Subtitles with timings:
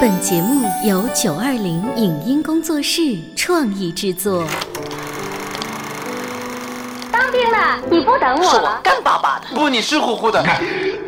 [0.00, 4.44] 本节目由九二零影音工作室创意制作。
[7.10, 8.80] 当兵了，你不等我了？
[8.82, 10.42] 干巴巴的，不，你湿乎乎的。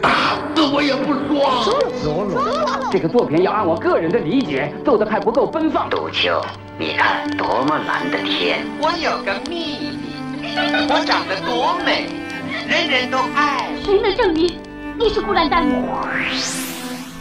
[0.03, 0.11] 打
[0.55, 2.91] 死我也不说。
[2.91, 5.89] 这个作品要按我个人的理解做的还不够奔放。
[5.89, 6.41] 杜秋，
[6.79, 8.65] 你看多么蓝的天！
[8.81, 9.99] 我有个秘
[10.41, 10.57] 密，
[10.89, 12.07] 我长得多美，
[12.69, 13.71] 人人都爱。
[13.85, 14.61] 谁能证明
[14.99, 15.65] 你是孤兰丹？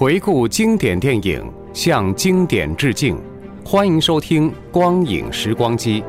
[0.00, 3.20] 回顾经典电影，向经典致敬。
[3.62, 6.00] 欢迎收听《光影时光机》。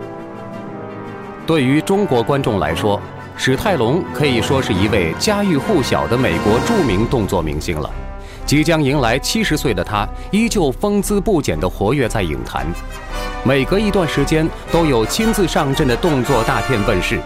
[1.45, 2.98] 对于中国观众来说，
[3.36, 7.89] 史泰龙可以说是一位家喻户晓的美国著名动作明星了。
[8.45, 12.66] 即将迎来七十岁的他，依旧风姿不减地活跃在影坛。
[13.44, 17.20] 每隔一段时间，都有亲自上阵的动作大片问世。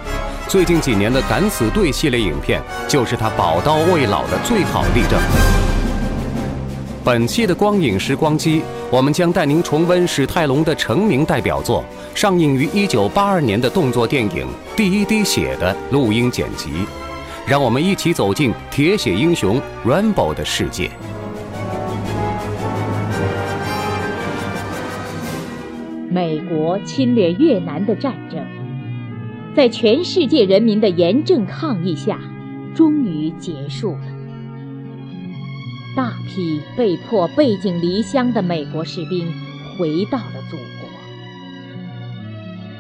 [0.48, 5.22] 最近几年的《敢死队》系列影片，就是他宝刀未老的最好例证。
[7.06, 16.72] 本期的光影时光机，我们将带您重温史泰龙的成名代表作，上映于1982年的动作电影《第一滴血》的录音剪辑。
[17.46, 20.90] 让我们一起走进铁血英雄 Rambo 的世界。
[26.10, 28.44] 美国侵略越南的战争，
[29.56, 32.20] 在全世界人民的严正抗议下，
[32.74, 34.15] 终于结束了。
[35.96, 39.32] 大批被迫背井离乡的美国士兵
[39.78, 40.90] 回到了祖国，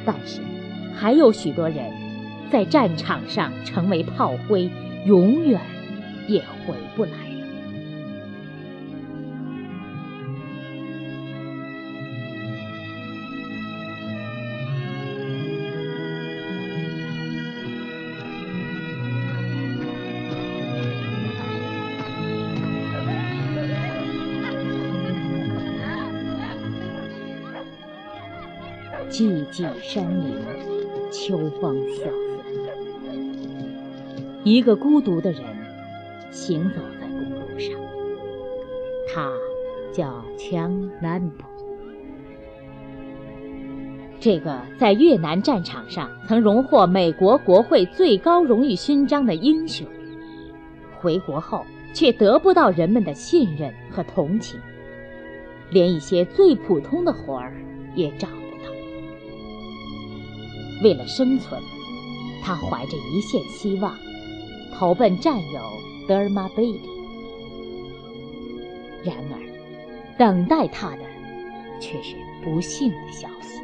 [0.06, 0.42] 但是
[0.94, 1.92] 还有许多人
[2.52, 4.70] 在战场上成为炮灰，
[5.06, 5.62] 永远
[6.28, 7.25] 也回不来。
[29.64, 29.74] 了。
[29.76, 30.36] 寂寂山林，
[31.12, 32.12] 秋风萧瑟。
[34.44, 35.42] 一个孤独的人
[36.32, 37.74] 行走在公路上，
[39.08, 39.32] 他
[39.94, 41.46] 叫枪南普。
[44.20, 49.88] 这个在越南战场上曾荣获美国国会最高荣誉勋章的英雄，
[51.00, 54.60] 回国后却得不到人们的信任和同情，
[55.70, 57.54] 连一些最普通的活儿
[57.96, 58.28] 也找。
[60.84, 61.62] 为了生存，
[62.44, 63.98] 他怀着一线希望，
[64.74, 65.62] 投奔战友
[66.08, 66.90] 德尔玛贝里。
[69.04, 71.04] 然而，等待他的
[71.80, 73.62] 却是不幸的消息。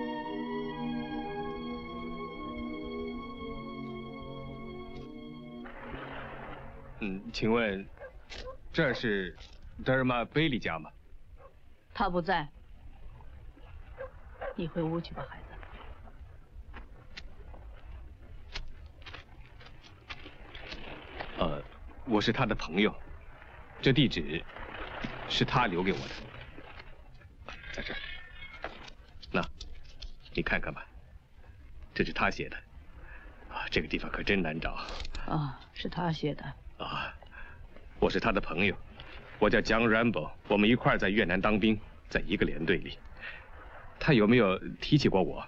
[6.99, 7.85] 嗯，请问
[8.71, 9.35] 这是
[9.83, 10.89] 德尔玛贝利家吗？
[11.93, 12.47] 他不在，
[14.55, 15.45] 你回屋去吧，孩子。
[21.39, 21.59] 呃，
[22.05, 22.93] 我是他的朋友，
[23.81, 24.43] 这地址
[25.29, 27.99] 是他留给我的，在这儿。
[29.31, 29.41] 那，
[30.33, 30.85] 你看看吧，
[31.93, 32.57] 这是他写的。
[33.49, 34.73] 啊，这个地方可真难找。
[35.27, 36.43] 啊，是他写的。
[36.77, 37.13] 啊，
[37.99, 38.75] 我是他的朋友，
[39.39, 41.79] 我叫 John Rambo，我们一块儿在越南当兵，
[42.09, 42.97] 在一个连队里。
[43.99, 45.45] 他有没有提起过我？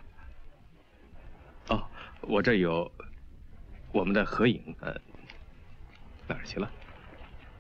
[1.70, 1.84] 哦，
[2.22, 2.92] 我这有
[3.92, 4.96] 我们的合影，呃，
[6.28, 6.70] 哪儿去了？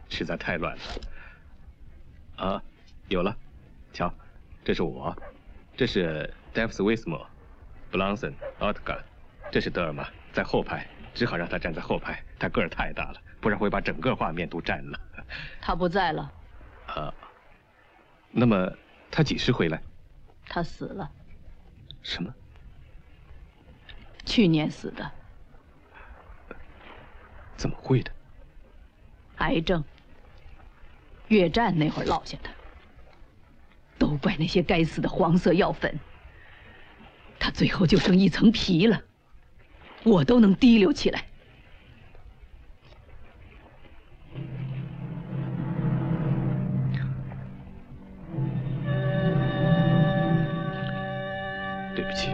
[0.10, 0.82] 实在太乱了。
[2.36, 2.64] 啊，
[3.08, 3.36] 有了，
[3.94, 4.14] 瞧，
[4.64, 5.16] 这是我，
[5.76, 7.26] 这是 Dave Wismore、
[7.92, 9.02] Blonson、Otgar，
[9.52, 15.00] 这是德尔玛，在后排，只好让他站在后排，他个儿太大了，不然会把整个画面都占了。
[15.62, 16.32] 他不在了。
[16.88, 17.14] 啊，
[18.32, 18.72] 那么
[19.10, 19.82] 他几时回来？
[20.48, 21.10] 他死了。
[22.02, 22.34] 什么？
[24.26, 25.12] 去年死的。
[27.56, 28.12] 怎么会的？
[29.44, 29.84] 癌症，
[31.28, 32.50] 越战那会儿落下的，
[33.98, 36.00] 都怪那些该死的黄色药粉。
[37.40, 39.02] 他最后就剩一层皮了，
[40.04, 41.26] 我都能滴溜起来。
[51.94, 52.30] 对不起，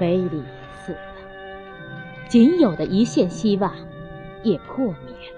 [0.00, 0.42] 北里
[0.84, 0.98] 死了，
[2.28, 3.72] 仅有的一线希望
[4.42, 5.36] 也破灭了。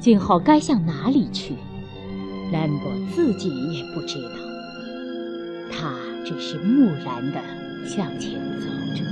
[0.00, 1.54] 今后该向哪里去，
[2.52, 4.36] 兰博自己也不知道。
[5.70, 5.94] 他
[6.24, 7.40] 只是木然地
[7.86, 9.02] 向前走着。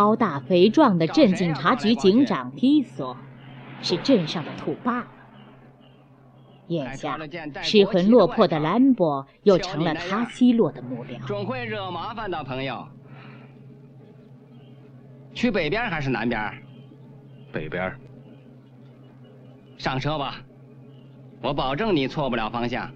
[0.00, 3.14] 高大肥壮的镇警察局警长皮索，
[3.82, 5.06] 是镇上的土霸。
[6.68, 7.18] 眼下
[7.60, 11.18] 失魂落魄的兰博又成了他奚落的目标。
[11.26, 12.88] 总会惹麻烦的朋友。
[15.34, 16.50] 去北边还是南边？
[17.52, 17.94] 北边。
[19.76, 20.36] 上车吧，
[21.42, 22.90] 我保证你错不了方向。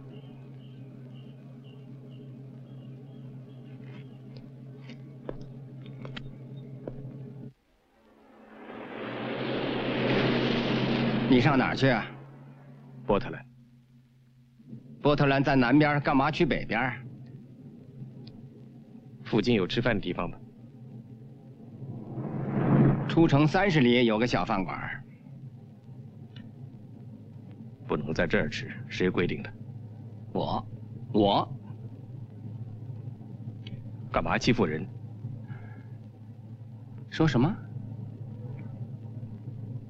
[11.34, 11.92] 你上哪儿去？
[13.04, 13.44] 波特兰。
[15.02, 16.92] 波特兰在南边，干嘛去北边？
[19.25, 20.38] 附近有吃饭的地方吗？
[23.08, 24.78] 出城三十里有个小饭馆。
[27.88, 29.52] 不能在这儿吃，谁规定的？
[30.32, 30.64] 我，
[31.12, 31.52] 我。
[34.12, 34.87] 干嘛欺负人？
[37.10, 37.52] 说什么？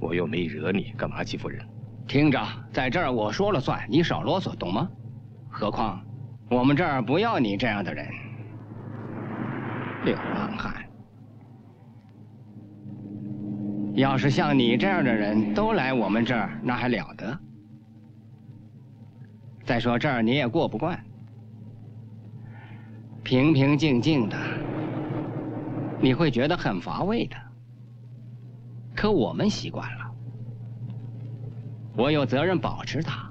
[0.04, 1.66] 我又没惹你，干嘛欺负人？
[2.06, 2.38] 听着，
[2.70, 4.86] 在这儿我说了算，你少啰嗦，懂吗？
[5.48, 6.04] 何况
[6.50, 8.06] 我们这儿不要你这样的人，
[10.04, 10.74] 流浪汉。
[13.94, 17.38] 要是像你这样的人都来我们这儿，那还了得？
[19.64, 21.02] 再说这儿你也过不惯，
[23.22, 24.36] 平平静静的，
[25.98, 27.36] 你会觉得很乏味的。
[28.94, 30.10] 可我们习惯了，
[31.96, 33.28] 我有责任保持它。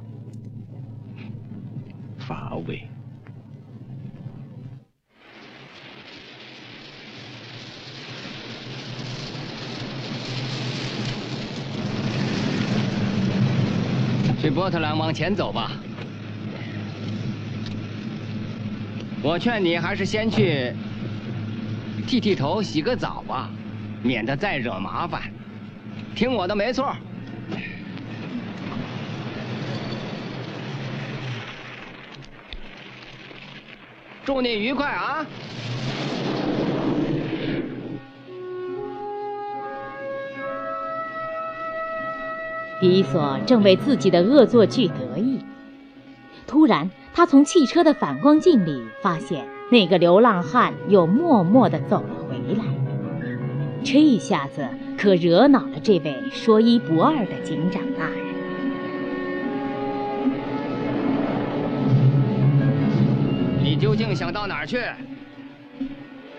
[2.20, 2.88] 乏味。
[14.40, 15.72] 去波特兰往前走吧。
[19.24, 20.76] 我劝你还是先去
[22.06, 23.50] 剃剃头、洗个澡吧，
[24.04, 25.33] 免得再惹麻烦。
[26.16, 26.96] 听我的，没错。
[34.26, 35.26] 祝你愉快啊！
[42.80, 45.44] 迪索正为自己的恶作剧得意，
[46.48, 52.83] 突然，他从汽车的反光镜里发现那个流浪汉又默默地走了回来。
[53.84, 54.66] 这一下子
[54.98, 58.18] 可惹恼了这位说一不二的警长大人。
[63.62, 64.78] 你究竟想到哪儿去？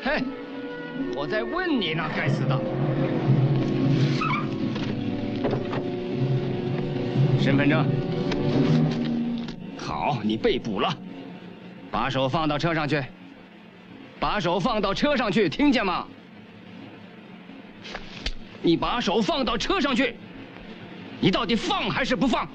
[0.03, 0.23] 嘿，
[1.15, 2.59] 我在问你呢，该死的！
[7.39, 7.85] 身份证。
[9.77, 10.89] 好，你被捕了。
[11.91, 13.03] 把手放到车上去。
[14.19, 16.07] 把手放到车上去，听见吗？
[18.67, 20.17] 你把手放到车上去，
[21.21, 22.49] 你到底放还是不放？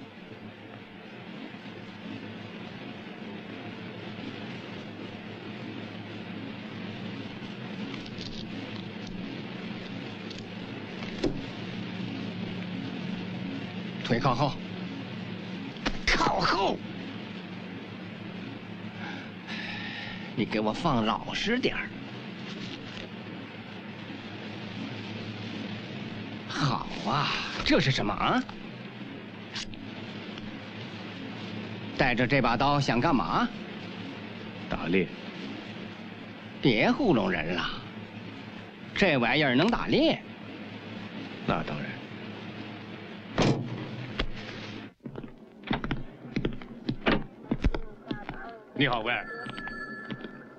[14.04, 14.54] 腿靠后，
[16.08, 16.76] 靠后！
[20.36, 21.88] 你给我放老实点儿。
[26.48, 27.28] 好啊，
[27.66, 28.44] 这是什么啊？
[31.98, 33.48] 带着这把刀想干嘛？
[34.70, 35.08] 打猎。
[36.62, 37.66] 别糊弄人了，
[38.94, 40.22] 这玩意儿能打猎？
[41.48, 41.90] 那当然。
[48.76, 49.26] 你好，威尔。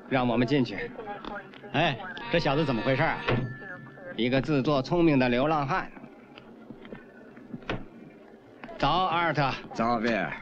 [0.08, 0.90] 让我们进去。
[1.72, 1.96] 哎，
[2.32, 3.18] 这小子怎么回事啊？
[4.16, 5.90] 一个自作聪明的流浪汉。
[8.80, 9.52] 早，阿尔特。
[9.74, 10.32] 早，威尔。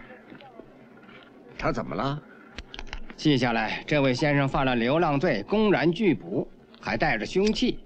[1.59, 2.23] 他怎么了？
[3.17, 6.49] 记下来，这位先生犯了流浪罪，公然拒捕，
[6.81, 7.81] 还带着凶器，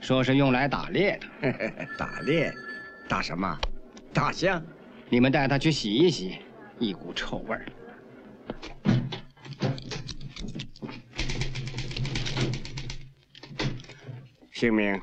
[0.00, 1.52] 说是用来打猎的。
[1.96, 2.52] 打猎，
[3.08, 3.56] 打什么？
[4.12, 4.60] 大象？
[5.08, 6.38] 你们带他去洗一洗，
[6.80, 7.64] 一股臭味儿。
[14.50, 15.00] 姓名？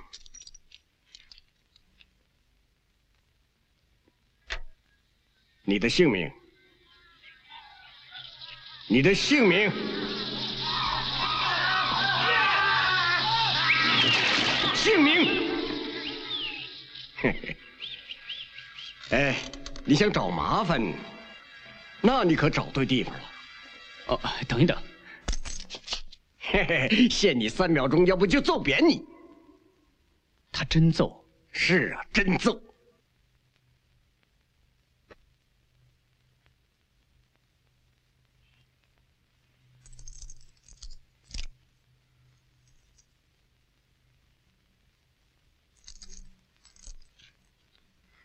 [5.69, 6.31] 你的姓名？
[8.87, 9.71] 你的姓名？
[14.73, 15.47] 姓名？
[17.17, 17.57] 嘿嘿。
[19.11, 19.35] 哎，
[19.85, 20.81] 你想找麻烦？
[22.01, 23.21] 那你可找对地方了。
[24.07, 24.75] 哦，等一等。
[26.39, 29.05] 嘿嘿，限你三秒钟，要不就揍扁你。
[30.51, 31.23] 他真揍？
[31.51, 32.59] 是啊，真揍。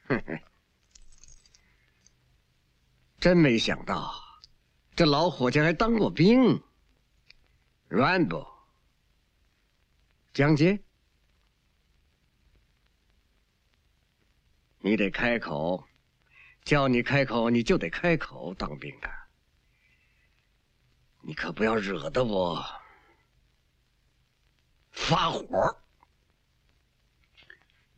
[0.07, 0.39] 哼哼，
[3.19, 4.15] 真没想到，
[4.95, 6.63] 这老伙计还当过兵。
[7.89, 8.47] Rambo，
[10.33, 10.83] 江杰，
[14.79, 15.87] 你得开口，
[16.65, 18.53] 叫你开口你就得开口。
[18.55, 19.09] 当兵的，
[21.23, 22.63] 你可不要惹得我
[24.91, 25.81] 发火。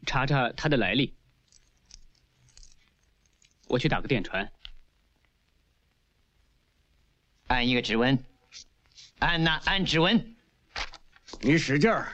[0.07, 1.17] 查查他的来历。
[3.67, 4.51] 我去打个电传。
[7.49, 8.19] 按一个指纹，
[9.19, 10.37] 按呐，按指纹。
[11.41, 12.13] 你使劲儿。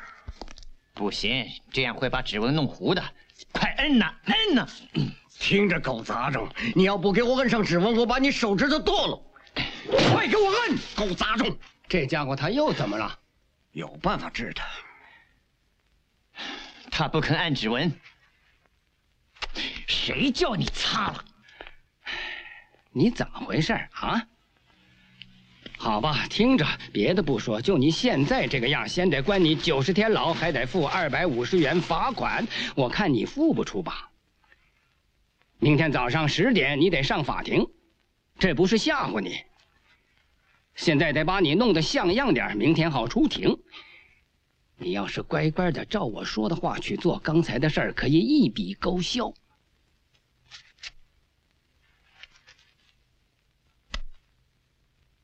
[0.95, 3.03] 不行，这样会把指纹弄糊的。
[3.51, 4.69] 快摁呐，摁呐！
[5.39, 9.23] 听着，狗杂种，你要不给我摁上指纹，我把你手指头剁了。
[10.15, 11.59] 快给我摁，狗杂种！
[11.89, 13.19] 这家伙他又怎么了？
[13.73, 14.65] 有办法治他。
[16.91, 17.93] 他不肯按指纹。
[19.87, 21.25] 谁叫你擦了？
[22.93, 24.27] 你怎么回事啊？
[25.79, 32.47] 好吧，听着，别的不说，就你现在这个样，先得关你九十天牢，还得付二百五十元罚款。
[32.77, 34.11] 我看你付不出吧？
[35.59, 37.67] 明天早上十点你得上法庭，
[38.39, 39.39] 这不是吓唬你。
[40.75, 43.59] 现在得把你弄得像样点，明天好出庭。
[44.77, 49.33] 你要是乖乖的照我说的话去做，刚才的事儿可以一笔勾销。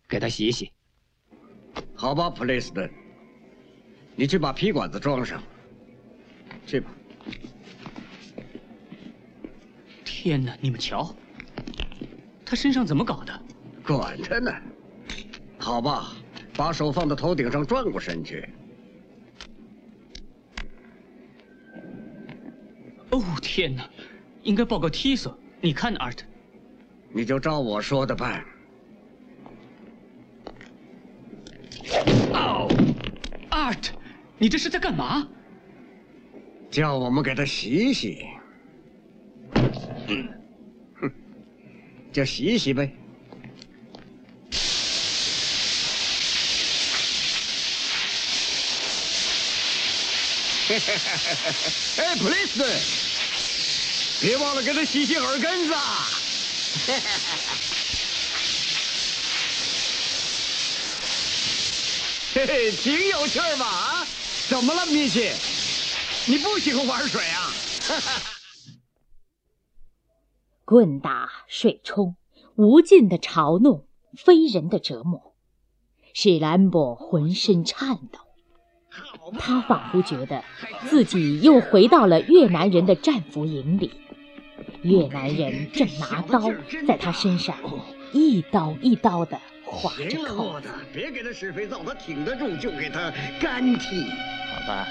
[0.08, 0.72] 给他洗洗，
[1.94, 2.90] 好吧，普雷斯顿，
[4.16, 5.42] 你去把皮管子装上，
[6.64, 6.90] 去吧。
[10.02, 11.14] 天哪，你们瞧，
[12.42, 13.42] 他身上怎么搞的？
[13.86, 14.50] 管他呢，
[15.58, 16.14] 好吧，
[16.54, 18.48] 把手放到头顶上，转过身去。
[23.10, 23.88] 哦，天哪，
[24.42, 25.38] 应该报告 T 所。
[25.60, 26.20] 你看，Art，
[27.12, 28.42] 你就照我说的办。
[34.38, 35.26] 你这是在干嘛？
[36.70, 38.26] 叫我们给他洗洗。
[40.06, 40.28] 嗯，
[41.00, 41.10] 哼，
[42.12, 42.92] 就洗洗呗。
[51.96, 52.70] 哎，普雷斯顿，
[54.20, 55.74] 别忘了给他洗洗耳根子。
[56.86, 57.06] 嘿嘿嘿
[62.34, 62.46] 嘿！
[62.46, 63.97] 嘿嘿，挺有趣吧？
[64.48, 65.28] 啊，怎么了，米奇？
[66.26, 67.52] 你不喜欢玩水啊？
[70.64, 72.16] 棍打、水冲，
[72.56, 73.84] 无尽的嘲弄，
[74.16, 75.34] 非人的折磨，
[76.14, 78.20] 使兰博浑身颤抖。
[79.38, 80.42] 他仿佛觉得
[80.88, 83.92] 自己又回到了越南人的战俘营里，
[84.82, 86.50] 越南人正拿刀
[86.86, 87.54] 在他身上
[88.12, 89.38] 一刀一刀的。
[89.70, 94.10] 划着口子，别给他使肥皂，他挺得住就给他干剃，
[94.52, 94.86] 好吧？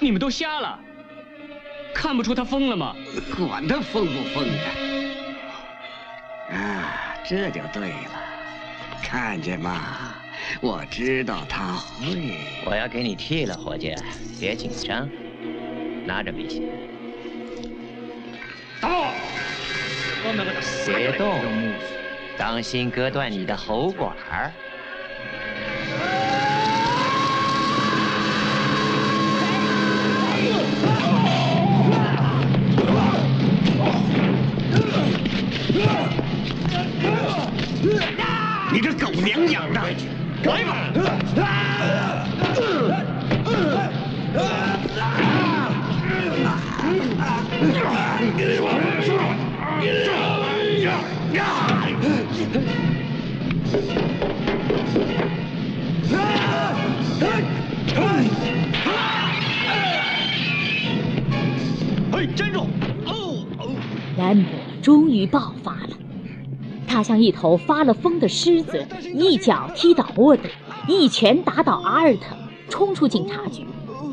[0.00, 0.78] 你们都瞎了，
[1.94, 2.94] 看不出他疯了吗？
[3.36, 4.58] 管他疯不疯的！
[6.56, 8.10] 啊，这就对了，
[9.02, 10.14] 看见吗？
[10.60, 12.38] 我知道他会。
[12.64, 13.94] 我要给你剃了，伙计，
[14.38, 15.08] 别紧张，
[16.04, 16.62] 拿着笔写。
[18.80, 19.10] 到，
[20.86, 21.40] 别动。
[22.38, 24.52] 当心割断你的喉管儿。
[38.72, 39.80] 你这狗娘养的！
[40.44, 40.86] 来吧！
[64.18, 64.50] 兰博
[64.82, 65.90] 终于爆发了，
[66.86, 70.42] 他像一头发了疯的狮子，一脚踢倒沃德，
[70.88, 72.36] 一拳打倒阿尔特，
[72.68, 73.64] 冲出警察局，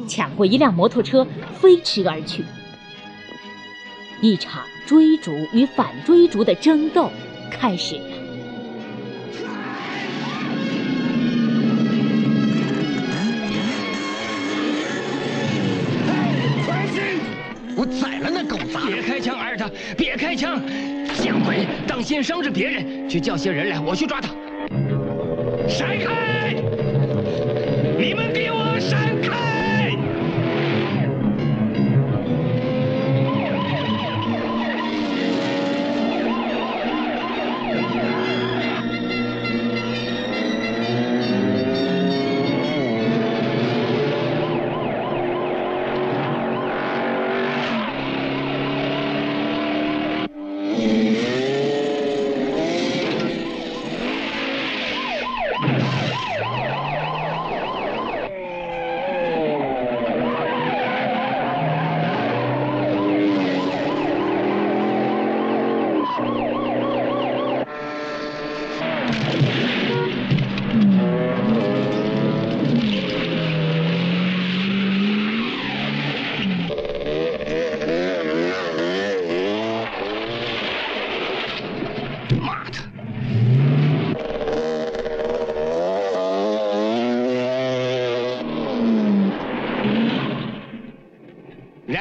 [0.07, 2.43] 抢过一辆摩托车，飞驰而去。
[4.21, 7.09] 一场追逐与反追逐的争斗
[7.59, 8.01] 开始了。
[17.75, 18.85] 我宰了那狗杂！
[18.85, 19.69] 别开枪，艾尔特！
[19.97, 20.61] 别开枪！
[21.21, 21.67] 见鬼！
[21.87, 23.09] 当心伤着别人！
[23.09, 24.29] 去叫些人来，我去抓他。
[25.67, 26.42] 闪开！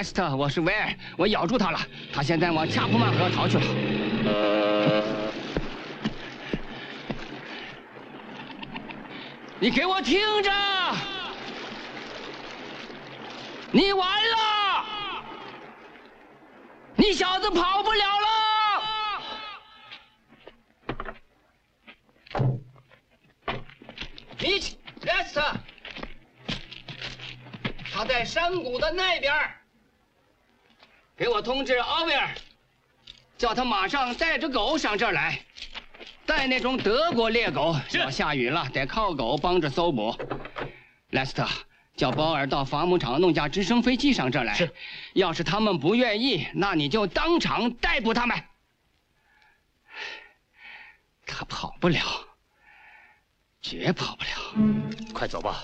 [0.02, 1.78] 斯特，我是威尔，我咬住他了，
[2.12, 3.65] 他现在往恰普曼河逃去了。
[9.60, 10.50] 你给我听着！
[13.71, 14.84] 你完了！
[16.97, 18.28] 你小子跑不了了！
[24.38, 24.60] 你
[25.02, 25.52] 莱斯特，
[27.93, 29.32] 他在山谷的那边。
[31.17, 32.29] 给我通知奥威尔，
[33.37, 35.39] 叫他马上带着狗上这儿来，
[36.25, 37.77] 带那种德国猎狗。
[37.93, 40.17] 要下雨了，得靠狗帮着搜捕。
[41.11, 41.47] 莱斯特，
[41.97, 44.55] 叫鲍尔到伐木场弄架直升飞机上这儿来。
[44.55, 44.73] 是，
[45.13, 48.43] 要是他们不愿意，那你就当场逮捕他们。
[51.27, 52.01] 他跑不了，
[53.61, 54.31] 绝跑不了。
[55.13, 55.63] 快走吧。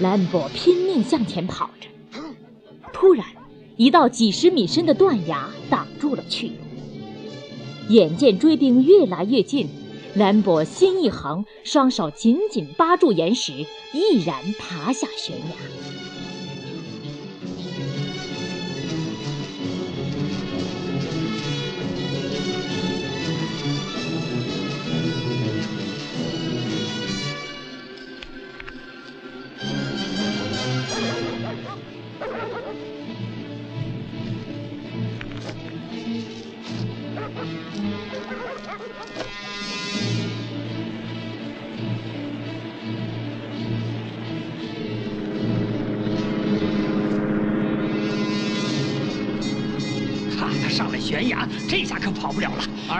[0.00, 1.88] 兰博拼命向前跑着，
[2.90, 3.26] 突然，
[3.76, 6.54] 一道几十米深的断崖挡住了去路。
[7.90, 9.68] 眼见追兵越来越近，
[10.14, 13.52] 兰博心一横，双手紧紧扒住岩石，
[13.92, 16.09] 毅然爬下悬崖。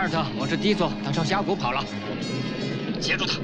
[0.01, 1.85] 阿尔特，我是迪索，他朝峡谷跑了，
[2.99, 3.37] 截住他。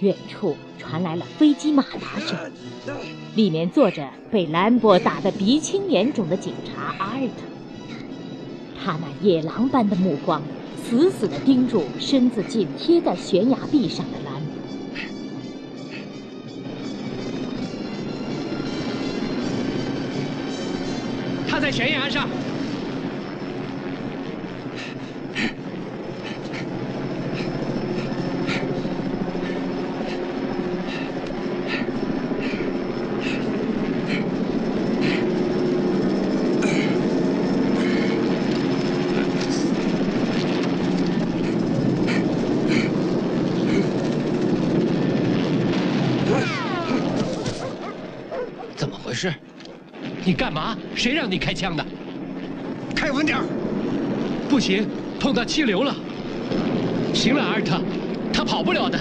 [0.00, 2.36] 远处传来了飞机马达声，
[3.36, 7.44] 里面坐着被兰博打得鼻青脸肿的警察阿尔特。
[8.82, 10.42] 他那野狼般的目光
[10.88, 14.42] 死死地盯住身子紧贴在悬崖壁上的兰。
[21.46, 22.26] 他在悬崖上。
[49.18, 49.34] 事？
[50.24, 50.78] 你干嘛？
[50.94, 51.84] 谁让你开枪的？
[52.94, 53.38] 开稳点
[54.48, 54.86] 不行，
[55.18, 55.92] 碰到气流了。
[57.12, 57.80] 行了，阿尔特，
[58.32, 58.96] 他跑不了的。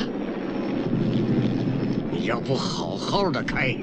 [2.12, 3.78] 你要不好好的开，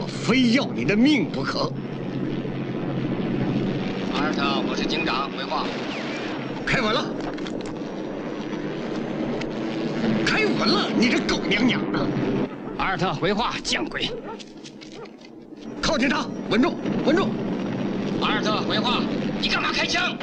[0.00, 1.70] 我非要你的命不可。
[4.14, 5.66] 阿尔特，我是警长，回话。
[6.64, 7.04] 开稳了，
[10.24, 12.00] 开稳了，你这狗娘养的！
[12.78, 14.10] 阿尔特，回话，见鬼！
[15.92, 16.72] 靠近他，稳住，
[17.04, 17.26] 稳住！
[18.22, 19.02] 阿尔特，回话，
[19.42, 20.16] 你干嘛开枪？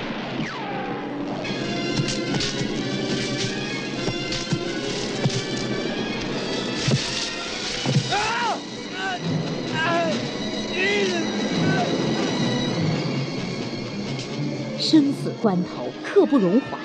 [14.80, 16.80] 生死关头，刻不容缓。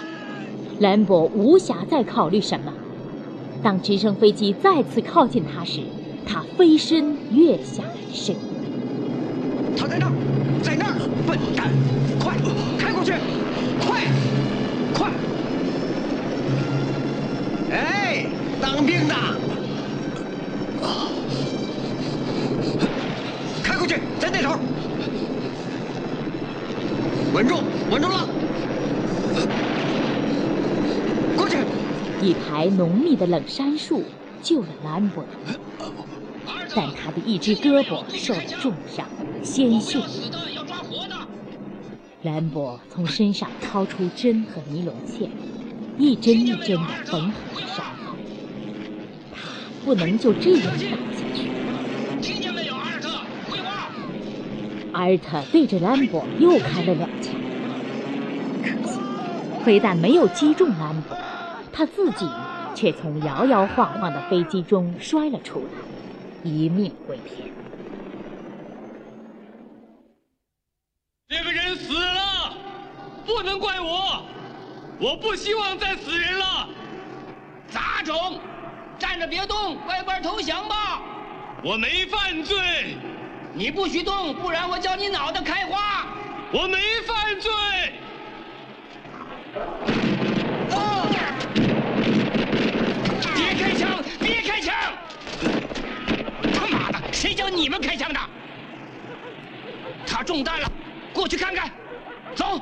[0.81, 2.71] 兰博无暇再考虑什么。
[3.63, 5.81] 当直升飞机再次靠近他时，
[6.27, 8.37] 他飞身跃下来身。
[9.77, 10.13] 他在那儿，
[10.63, 10.95] 在那儿！
[11.27, 11.71] 笨蛋，
[12.19, 12.37] 快
[12.79, 13.13] 开过去！
[13.81, 14.03] 快，
[14.95, 15.11] 快！
[17.71, 18.27] 哎，
[18.61, 19.15] 当兵的，
[23.63, 24.59] 开过去，在那头。
[27.33, 27.57] 稳住，
[27.91, 28.29] 稳住了！
[31.37, 31.59] 过去。
[32.23, 34.03] 一排浓密的冷杉树
[34.41, 35.25] 救了兰博，
[36.75, 39.05] 但他的一只胳膊受了重伤，
[39.45, 40.01] 鲜血。
[42.23, 45.31] 兰博从身上掏出针和尼龙线，
[45.99, 48.17] 一针一针地缝好了伤口。
[49.35, 49.41] 他
[49.85, 50.87] 不能就这样倒下
[51.35, 51.51] 去。
[52.23, 53.11] 听见没有，阿尔特？
[53.51, 53.91] 回话。
[54.93, 57.35] 阿尔特对着兰博又开了两枪，
[58.63, 58.99] 可惜
[59.63, 61.15] 非但没有击中兰博，
[61.71, 62.27] 他自己
[62.75, 65.67] 却从摇摇晃晃的飞机中摔了出来，
[66.51, 67.53] 一命归天。
[71.29, 72.55] 那个人死了，
[73.27, 74.23] 不能怪我，
[74.99, 76.69] 我不希望再死人了。
[77.69, 78.39] 杂种，
[78.99, 81.01] 站着别动，乖乖投降吧。
[81.63, 82.97] 我没犯罪，
[83.55, 86.07] 你不许动，不然我叫你脑袋开花。
[86.53, 87.51] 我没犯罪。
[90.71, 91.09] 啊
[93.35, 94.03] 别开枪！
[94.21, 94.75] 别开枪！
[96.53, 98.21] 他妈的，谁叫你们开枪的？
[100.07, 100.71] 他中弹了，
[101.13, 101.71] 过去看看。
[102.35, 102.61] 走。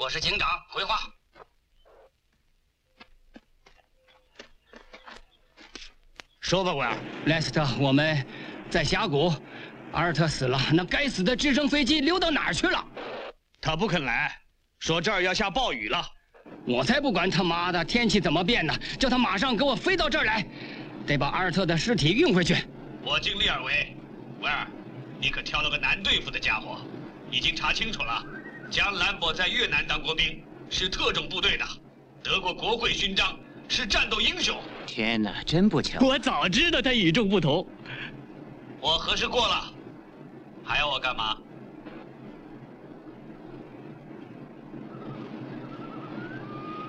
[0.00, 0.98] 我是警长，回话。
[6.40, 6.96] 说吧，威尔。
[7.26, 8.26] 莱斯特，我们
[8.70, 9.30] 在峡谷。
[9.92, 12.82] 阿尔特死了，那该死的直升飞机溜到哪儿去了？
[13.60, 14.34] 他不肯来，
[14.78, 16.02] 说这儿要下暴雨了。
[16.66, 18.74] 我才不管他妈的天气怎么变呢！
[18.98, 20.42] 叫他马上给我飞到这儿来，
[21.06, 22.56] 得把阿尔特的尸体运回去。
[23.04, 23.94] 我尽力而为，
[24.40, 24.66] 威尔，
[25.20, 26.80] 你可挑了个难对付的家伙。
[27.30, 28.24] 已经查清楚了，
[28.70, 31.64] 江兰博在越南当过兵，是特种部队的，
[32.22, 33.36] 得过国会勋章，
[33.68, 34.56] 是战斗英雄。
[34.86, 35.98] 天哪，真不巧！
[36.00, 37.66] 我早知道他与众不同。
[38.80, 39.74] 我核实过了，
[40.64, 41.36] 还要我干嘛？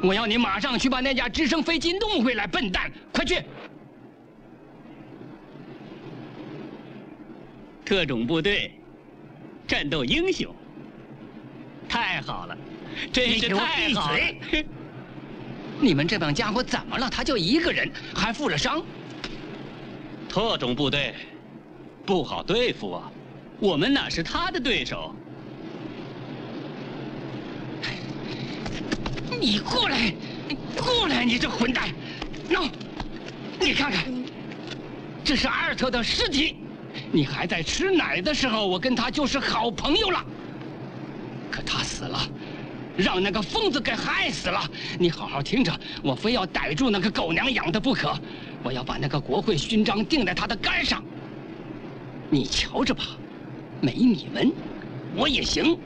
[0.04, 2.92] 我要你马上去把那架直升飞机弄回来，笨蛋！
[3.12, 3.42] 快去！
[7.84, 8.72] 特种部队，
[9.68, 10.56] 战斗英雄，
[11.92, 12.58] 太好了，
[13.12, 14.20] 真是太好了！
[15.82, 17.10] 你们这帮家伙怎么了？
[17.10, 18.82] 他就一个人，还负了伤。
[20.30, 21.14] 特种部队
[22.06, 23.12] 不好对付啊，
[23.60, 25.14] 我们哪是他的对手？
[29.38, 30.14] 你过来，
[30.78, 31.26] 过来！
[31.26, 31.90] 你这混蛋
[32.48, 32.70] ，no！
[33.60, 34.06] 你看看，
[35.26, 36.56] 这是阿尔特的尸体。
[37.12, 40.24] 你还在吃奶的时候，我跟他就是好朋友了。
[41.52, 42.20] 可他死了，
[42.96, 44.64] 让那个疯子给害死了。
[44.98, 48.18] 你好好听着，我非要逮住那个狗娘养的不可。
[48.64, 51.04] 我要把那个国会勋章钉在他的杆上。
[52.30, 53.04] 你瞧着吧，
[53.82, 54.52] 没你们，
[55.16, 55.78] 我也行。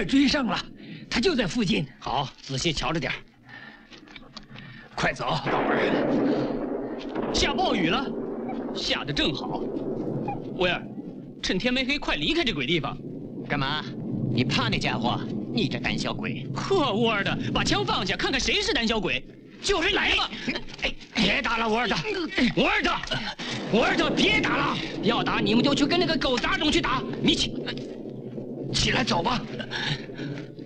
[0.00, 0.58] 快追上了，
[1.10, 1.86] 他就在附近。
[1.98, 3.12] 好，仔细瞧着点
[4.94, 7.34] 快走，宝贝儿。
[7.34, 8.06] 下暴雨了，
[8.74, 9.62] 下的正好。
[10.56, 10.82] 威尔，
[11.42, 12.96] 趁天没黑，快离开这鬼地方。
[13.46, 13.84] 干嘛？
[14.32, 15.20] 你怕那家伙？
[15.52, 16.46] 你这胆小鬼！
[16.54, 19.22] 呵，沃尔的，把枪放下，看看谁是胆小鬼。
[19.60, 20.30] 就是来吧！
[21.14, 21.94] 别打了，沃尔特，
[22.56, 22.90] 沃尔特，
[23.74, 24.78] 沃尔特，别打了！
[25.02, 27.02] 要打你们就去跟那个狗杂种去打。
[27.22, 27.54] 米奇，
[28.72, 29.40] 起来走吧！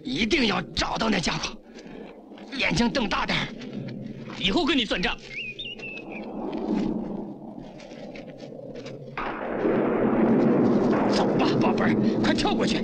[0.02, 1.56] 一定要找到那家伙，
[2.56, 3.36] 眼睛瞪大点
[4.38, 5.16] 以后跟你算账。
[11.10, 12.82] 走吧，宝贝儿，快跳过去！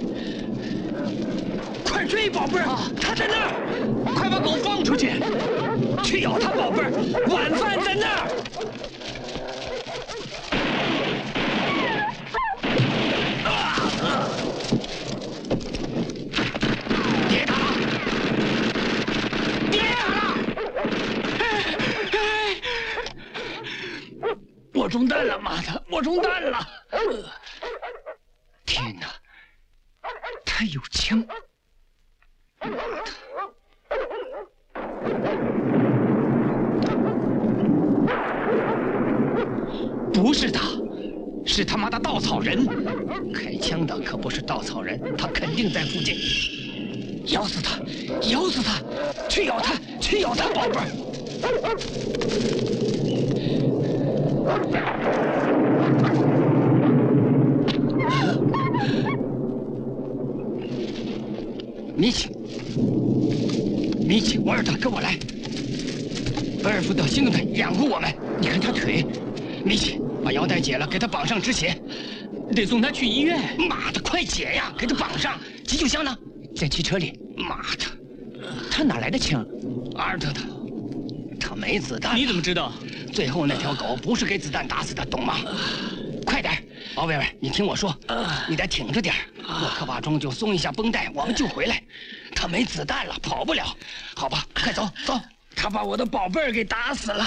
[1.85, 2.67] 快追，宝贝儿，
[3.01, 3.53] 他在那儿！
[4.15, 5.13] 快把狗放出去，
[6.03, 6.91] 去咬他，宝贝儿！
[7.29, 8.29] 晚饭在那儿。
[17.29, 17.69] 别打了！
[19.71, 20.29] 别打了！
[24.91, 26.59] 中弹了，妈的，我中弹了！
[28.67, 29.07] 天哪，
[30.45, 31.25] 他有枪！
[40.13, 40.67] 不是他，
[41.47, 42.67] 是他妈的稻草人！
[43.33, 46.17] 开枪的可不是稻草人，他肯定在附近。
[47.29, 47.79] 咬死他，
[48.29, 48.83] 咬死他！
[49.29, 50.87] 去咬他，去咬他，宝贝儿！
[62.01, 62.31] 米奇，
[64.07, 65.19] 米奇，沃尔特，跟我来。
[66.65, 68.11] 贝尔福德星队掩护我们，
[68.41, 69.05] 你看他腿。
[69.67, 71.79] 米奇，把腰带解了，给他绑上止血。
[72.53, 73.39] 得送他去医院。
[73.69, 74.73] 妈的，快解呀！
[74.79, 75.39] 给他绑上。
[75.67, 76.17] 急救箱呢？
[76.57, 77.21] 在汽车里。
[77.37, 77.85] 妈的，
[78.71, 79.47] 他哪来的枪？
[79.97, 80.41] 阿尔特的。
[81.39, 82.17] 他没子弹。
[82.17, 82.73] 你怎么知道？
[83.13, 85.37] 最后那条狗不是给子弹打死的，懂吗？
[86.25, 86.51] 快点，
[86.95, 87.99] 奥贝贝，你听我说，
[88.47, 91.83] 你得挺着点洛克瓦中就松一下绷带，我们就回来。
[92.37, 93.75] 他没子弹了，跑不了。
[94.15, 95.19] 好吧，快走 走。
[95.57, 97.27] 他把我的宝贝儿给打死了，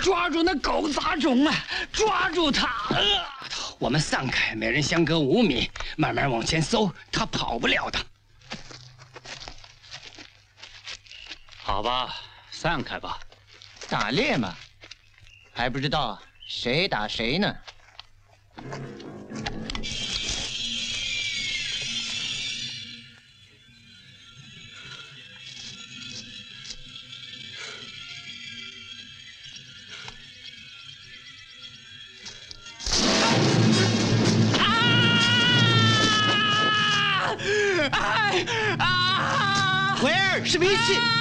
[0.00, 1.54] 抓住那狗杂种啊！
[1.92, 2.66] 抓住他！
[2.90, 3.24] 呃、
[3.78, 7.98] 我们散开，每人相隔五米，慢慢往前搜，他跑不了的。
[11.62, 12.14] 好吧，
[12.50, 13.18] 散开吧。
[13.88, 14.54] 打猎嘛，
[15.52, 17.56] 还不知道谁打谁呢。
[40.94, 41.15] 尔，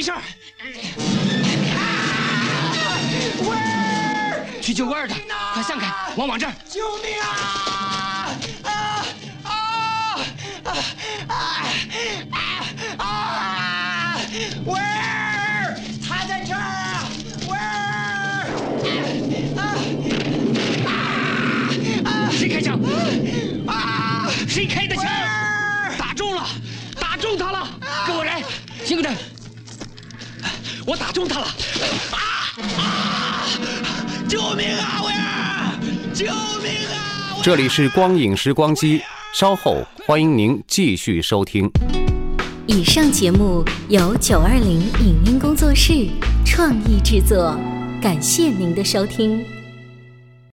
[0.00, 0.10] 回事？
[3.42, 4.46] 威尔！
[4.62, 5.14] 去救威尔的，
[5.52, 6.54] 快散开，往往这儿！
[6.66, 8.32] 救命啊！
[8.62, 9.04] 啊
[9.42, 9.52] 啊
[10.64, 10.72] 啊
[11.28, 11.44] 啊
[12.96, 14.16] 啊！
[14.64, 15.76] 威尔，
[16.08, 17.04] 他在这儿啊！
[17.46, 17.60] 威尔！
[22.06, 22.08] 啊！
[22.32, 22.80] 谁开枪？
[23.66, 24.30] 啊！
[24.48, 25.04] 谁开的枪？
[25.98, 26.48] 打中了，
[26.98, 27.68] 打中他了！
[28.06, 28.42] 跟我来，
[28.82, 29.14] 辛克顿。
[30.90, 31.46] 我打中他了！
[32.10, 32.18] 啊
[32.76, 33.46] 啊！
[34.28, 35.78] 救命啊，威尔！
[36.12, 36.24] 救
[36.60, 37.38] 命啊！
[37.44, 39.00] 这里是光影时光机，
[39.32, 41.70] 稍后欢迎您继续收听。
[42.66, 46.08] 以上节目由九二零影音工作室
[46.44, 47.56] 创意制作，
[48.02, 49.59] 感谢您的收听。